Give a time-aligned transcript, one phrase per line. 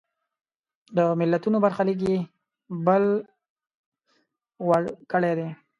[0.95, 2.17] د ملتونو برخلیک یې
[2.85, 3.03] بل
[4.67, 5.49] وړ کړی دی.